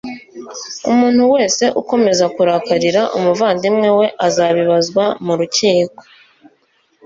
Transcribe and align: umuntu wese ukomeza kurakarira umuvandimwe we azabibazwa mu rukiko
umuntu 0.91 1.21
wese 1.33 1.63
ukomeza 1.81 2.25
kurakarira 2.35 3.01
umuvandimwe 3.17 3.89
we 3.97 4.07
azabibazwa 4.27 5.03
mu 5.25 5.33
rukiko 5.39 6.01